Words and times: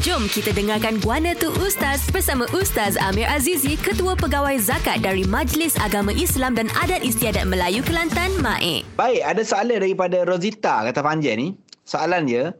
Jom 0.00 0.32
kita 0.32 0.56
dengarkan 0.56 0.96
Guana 1.04 1.36
Tu 1.36 1.52
Ustaz 1.60 2.08
bersama 2.08 2.48
Ustaz 2.56 2.96
Amir 2.96 3.28
Azizi, 3.28 3.76
Ketua 3.76 4.16
Pegawai 4.16 4.56
Zakat 4.56 5.04
dari 5.04 5.28
Majlis 5.28 5.76
Agama 5.76 6.08
Islam 6.16 6.56
dan 6.56 6.72
Adat 6.72 7.04
Istiadat 7.04 7.44
Melayu 7.44 7.84
Kelantan, 7.84 8.32
MAIK. 8.40 8.88
Baik, 8.96 9.20
ada 9.20 9.44
soalan 9.44 9.76
daripada 9.76 10.24
Rosita 10.24 10.88
kata 10.88 11.04
panjang 11.04 11.36
ni. 11.36 11.48
Soalan 11.84 12.24
dia, 12.24 12.56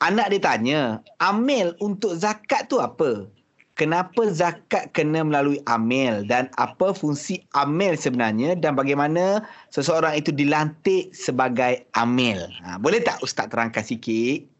anak 0.00 0.32
dia 0.32 0.40
tanya, 0.40 0.80
amil 1.20 1.76
untuk 1.84 2.16
zakat 2.16 2.72
tu 2.72 2.80
apa? 2.80 3.28
Kenapa 3.76 4.24
zakat 4.32 4.88
kena 4.96 5.20
melalui 5.20 5.60
amil 5.68 6.24
dan 6.24 6.48
apa 6.56 6.96
fungsi 6.96 7.44
amil 7.52 8.00
sebenarnya 8.00 8.56
dan 8.56 8.72
bagaimana 8.72 9.44
seseorang 9.68 10.16
itu 10.16 10.32
dilantik 10.32 11.12
sebagai 11.12 11.84
amil? 11.92 12.48
Ha, 12.64 12.80
boleh 12.80 13.04
tak 13.04 13.20
Ustaz 13.20 13.52
terangkan 13.52 13.84
sikit? 13.84 14.56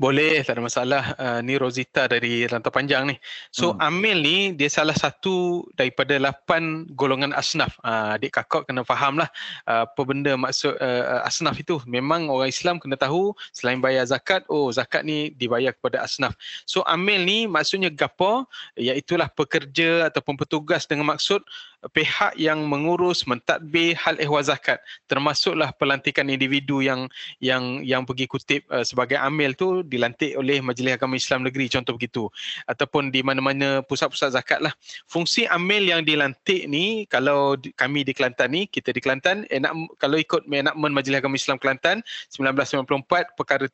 Boleh, 0.00 0.40
tak 0.40 0.56
ada 0.56 0.64
masalah. 0.64 1.02
Uh, 1.20 1.44
ni 1.44 1.60
Rosita 1.60 2.08
dari 2.08 2.48
Rantau 2.48 2.72
Panjang 2.72 3.04
ni. 3.04 3.20
So, 3.52 3.76
hmm. 3.76 3.84
Amil 3.84 4.18
ni 4.24 4.36
dia 4.56 4.72
salah 4.72 4.96
satu 4.96 5.68
daripada 5.76 6.16
lapan 6.16 6.88
golongan 6.96 7.36
asnaf. 7.36 7.76
Uh, 7.84 8.16
adik 8.16 8.32
kakak 8.32 8.64
kena 8.64 8.80
faham 8.80 9.20
lah 9.20 9.28
uh, 9.68 9.84
apa 9.84 10.00
benda 10.08 10.40
maksud 10.40 10.72
uh, 10.80 11.20
asnaf 11.28 11.60
itu. 11.60 11.84
Memang 11.84 12.32
orang 12.32 12.48
Islam 12.48 12.80
kena 12.80 12.96
tahu 12.96 13.36
selain 13.52 13.84
bayar 13.84 14.08
zakat, 14.08 14.40
oh 14.48 14.72
zakat 14.72 15.04
ni 15.04 15.36
dibayar 15.36 15.76
kepada 15.76 16.00
asnaf. 16.00 16.32
So, 16.64 16.80
Amil 16.88 17.28
ni 17.28 17.44
maksudnya 17.44 17.92
gapa? 17.92 18.48
Iaitulah 18.80 19.28
pekerja 19.28 20.08
ataupun 20.08 20.40
petugas 20.40 20.88
dengan 20.88 21.12
maksud 21.12 21.44
pihak 21.88 22.36
yang 22.36 22.68
mengurus 22.68 23.24
mentadbir 23.24 23.96
hal 23.96 24.20
ehwal 24.20 24.44
zakat. 24.44 24.76
Termasuklah 25.08 25.72
pelantikan 25.72 26.28
individu 26.28 26.84
yang 26.84 27.08
yang 27.40 27.80
yang 27.80 28.04
pergi 28.04 28.28
kutip 28.28 28.68
uh, 28.68 28.84
sebagai 28.84 29.16
amil 29.16 29.56
tu 29.56 29.80
dilantik 29.80 30.36
oleh 30.36 30.60
Majlis 30.60 31.00
Agama 31.00 31.16
Islam 31.16 31.48
Negeri 31.48 31.72
contoh 31.72 31.96
begitu. 31.96 32.28
Ataupun 32.68 33.08
di 33.08 33.24
mana-mana 33.24 33.80
pusat-pusat 33.80 34.36
zakat 34.36 34.60
lah. 34.60 34.76
Fungsi 35.08 35.48
amil 35.48 35.88
yang 35.88 36.04
dilantik 36.04 36.68
ni 36.68 37.08
kalau 37.08 37.56
di, 37.56 37.72
kami 37.72 38.04
di 38.04 38.12
Kelantan 38.12 38.52
ni 38.52 38.68
kita 38.68 38.92
di 38.92 39.00
Kelantan 39.00 39.48
enak 39.48 39.72
kalau 39.96 40.20
ikut 40.20 40.44
enakmen 40.44 40.92
Majlis 40.92 41.16
Agama 41.16 41.40
Islam 41.40 41.56
Kelantan 41.56 42.04
1994 42.28 43.32
perkara 43.38 43.64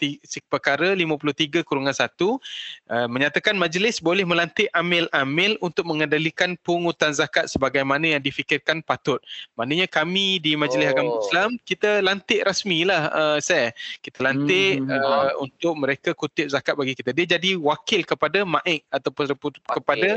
perkara 0.46 0.88
53 0.94 1.66
kurungan 1.66 1.90
1 1.90 2.06
uh, 2.06 2.38
menyatakan 3.10 3.58
majlis 3.58 3.98
boleh 3.98 4.22
melantik 4.22 4.68
amil-amil 4.76 5.56
untuk 5.64 5.88
mengendalikan 5.88 6.54
pungutan 6.62 7.10
zakat 7.16 7.48
sebagaimana 7.48 7.95
mana 7.96 8.20
yang 8.20 8.22
difikirkan 8.22 8.84
patut. 8.84 9.18
Maknanya 9.56 9.88
kami 9.88 10.36
di 10.38 10.52
Majlis 10.54 10.86
oh. 10.86 10.92
Agama 10.92 11.10
Islam 11.24 11.50
kita 11.64 12.04
lantik 12.04 12.44
rasmilah 12.44 13.02
uh, 13.10 13.38
saya. 13.40 13.72
Kita 14.04 14.20
lantik 14.20 14.84
hmm. 14.84 14.92
uh, 14.92 15.30
untuk 15.40 15.74
mereka 15.80 16.12
kutip 16.12 16.52
zakat 16.52 16.76
bagi 16.76 16.92
kita. 16.92 17.16
Dia 17.16 17.40
jadi 17.40 17.56
wakil 17.56 18.04
kepada 18.04 18.44
maik 18.44 18.84
ataupun 18.92 19.24
okay. 19.32 19.60
kepada 19.80 20.08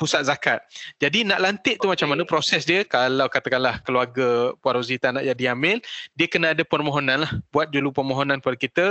pusat 0.00 0.24
zakat. 0.24 0.64
Jadi 0.96 1.28
nak 1.28 1.44
lantik 1.44 1.76
tu 1.76 1.86
okay. 1.86 1.92
macam 1.92 2.16
mana 2.16 2.22
proses 2.24 2.64
dia 2.64 2.88
kalau 2.88 3.28
katakanlah 3.28 3.84
keluarga 3.84 4.56
Puan 4.64 4.80
Rosita 4.80 5.12
nak 5.12 5.28
jadi 5.28 5.52
amil, 5.52 5.84
dia 6.16 6.24
kena 6.24 6.56
ada 6.56 6.64
permohonan 6.64 7.28
lah. 7.28 7.32
Buat 7.52 7.68
dulu 7.68 7.92
permohonan 7.92 8.40
kepada 8.40 8.56
kita, 8.56 8.86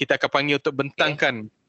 kita 0.00 0.16
akan 0.16 0.30
panggil 0.32 0.56
untuk 0.56 0.74
bentangkan 0.74 1.46
okay 1.46 1.62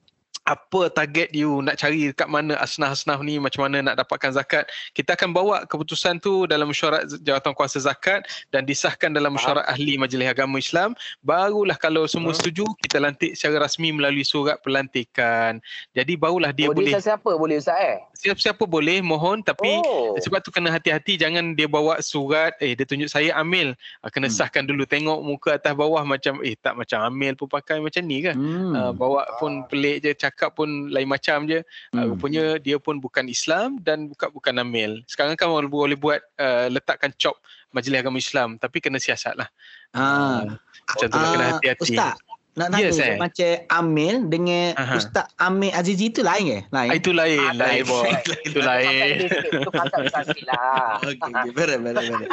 apa 0.45 0.93
target 0.93 1.33
you 1.33 1.65
nak 1.65 1.81
cari 1.81 2.13
dekat 2.13 2.29
mana 2.29 2.53
asnaf-asnaf 2.61 3.25
ni 3.25 3.41
macam 3.41 3.65
mana 3.65 3.81
nak 3.81 4.05
dapatkan 4.05 4.37
zakat. 4.37 4.69
Kita 4.93 5.17
akan 5.17 5.33
bawa 5.33 5.65
keputusan 5.65 6.21
tu 6.21 6.45
dalam 6.45 6.69
mesyuarat 6.69 7.09
jawatan 7.25 7.57
kuasa 7.57 7.81
zakat 7.81 8.29
dan 8.53 8.61
disahkan 8.61 9.09
dalam 9.09 9.33
mesyuarat 9.33 9.65
ahli 9.65 9.97
majlis 9.97 10.29
agama 10.29 10.61
Islam. 10.61 10.93
Barulah 11.25 11.73
kalau 11.81 12.05
semua 12.05 12.31
hmm. 12.31 12.39
setuju 12.39 12.65
kita 12.85 13.01
lantik 13.01 13.33
secara 13.33 13.65
rasmi 13.65 13.89
melalui 13.89 14.21
surat 14.21 14.61
pelantikan. 14.61 15.57
Jadi 15.97 16.13
barulah 16.13 16.53
dia 16.53 16.69
oh, 16.69 16.77
boleh 16.77 16.93
siapa 16.93 17.31
boleh 17.33 17.57
ustaz 17.57 17.81
eh? 17.81 17.97
Siapa-siapa 18.15 18.69
boleh 18.69 19.01
mohon. 19.01 19.41
Tapi 19.41 19.81
oh. 19.81 20.13
sebab 20.21 20.45
tu 20.45 20.53
kena 20.53 20.69
hati-hati 20.69 21.17
jangan 21.17 21.57
dia 21.57 21.65
bawa 21.65 21.97
surat 22.05 22.53
eh 22.61 22.77
dia 22.77 22.85
tunjuk 22.85 23.09
saya 23.09 23.33
amil 23.33 23.73
ah, 24.05 24.13
kena 24.13 24.29
hmm. 24.29 24.37
sahkan 24.37 24.69
dulu 24.69 24.85
tengok 24.85 25.19
muka 25.25 25.57
atas 25.57 25.73
bawah 25.73 26.05
macam 26.05 26.37
eh 26.45 26.53
tak 26.53 26.77
macam 26.77 27.01
amil 27.01 27.33
pun 27.33 27.49
pakai 27.49 27.81
macam 27.81 28.05
ni 28.05 28.21
kan 28.21 28.37
hmm. 28.37 28.73
uh, 28.77 28.91
bawa 28.93 29.25
pun 29.41 29.65
pelik 29.65 30.05
je 30.05 30.11
cakap 30.13 30.34
cakap 30.35 30.59
pun 30.59 30.91
lain 30.91 31.07
macam 31.07 31.47
je. 31.47 31.63
Ah, 31.63 31.63
hmm. 31.63 31.95
Uh, 31.95 32.05
rupanya 32.11 32.43
dia 32.59 32.75
pun 32.75 32.99
bukan 32.99 33.31
Islam 33.31 33.79
dan 33.79 34.11
bukan 34.11 34.27
bukan 34.35 34.53
Amil. 34.59 34.99
Sekarang 35.07 35.39
kan 35.39 35.47
boleh, 35.47 35.71
boleh 35.71 35.95
buat 35.95 36.19
uh, 36.35 36.67
letakkan 36.67 37.15
cop 37.15 37.39
majlis 37.71 38.03
agama 38.03 38.19
Islam 38.19 38.59
tapi 38.59 38.83
kena 38.83 38.99
siasat 38.99 39.39
lah. 39.39 39.47
Ha. 39.95 40.03
Uh, 40.03 40.43
macam 40.91 41.07
tu 41.07 41.15
uh, 41.15 41.31
kena 41.31 41.45
hati-hati. 41.55 41.95
Ustaz, 41.95 42.19
nak 42.55 42.71
tanya 42.71 42.87
yes, 42.87 42.99
eh. 43.03 43.19
macam 43.19 43.51
Amil 43.67 44.15
dengan 44.31 44.79
Aha. 44.79 44.95
Ustaz 44.95 45.27
Amil 45.35 45.75
Azizi 45.75 46.07
itu 46.07 46.23
lain 46.23 46.43
ke? 46.47 46.59
Lain. 46.71 46.89
Itu 46.95 47.11
lain, 47.11 47.39
ah, 47.39 47.51
lain, 47.51 47.83
lain, 47.83 48.15
Itu 48.47 48.59
lain. 48.63 49.15
Itu 49.27 49.69
pasal 49.75 50.03
lah. 50.47 50.99
Okey, 51.07 51.51
benar 51.51 51.79
benar 51.83 52.03
benar. 52.03 52.29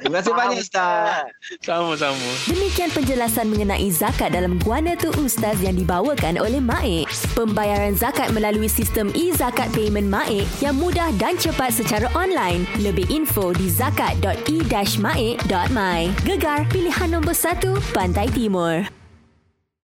Terima 0.00 0.24
kasih 0.24 0.32
banyak 0.32 0.64
Ustaz. 0.64 1.28
Sama-sama. 1.60 2.16
Demikian 2.48 2.88
penjelasan 2.90 3.48
mengenai 3.52 3.90
zakat 3.92 4.32
dalam 4.32 4.58
Guana 4.60 4.96
Tu 4.96 5.10
Ustaz 5.20 5.60
yang 5.60 5.76
dibawakan 5.76 6.38
oleh 6.40 6.60
Maik. 6.60 7.08
Pembayaran 7.36 7.94
zakat 7.96 8.32
melalui 8.32 8.68
sistem 8.68 9.10
e-zakat 9.12 9.68
payment 9.76 10.08
Maik 10.08 10.48
yang 10.64 10.76
mudah 10.80 11.12
dan 11.20 11.36
cepat 11.36 11.72
secara 11.76 12.08
online. 12.16 12.64
Lebih 12.80 13.12
info 13.12 13.52
di 13.52 13.68
zakat.e-maik.my. 13.68 16.00
Gegar 16.24 16.64
pilihan 16.72 17.10
nombor 17.12 17.36
1 17.36 17.92
Pantai 17.92 18.32
Timur. 18.32 18.99